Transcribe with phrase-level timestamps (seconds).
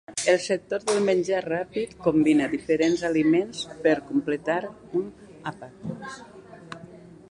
[0.31, 4.59] El sector del menjar ràpid combina diferents aliments per completar
[5.03, 5.09] un
[5.55, 6.87] àpat.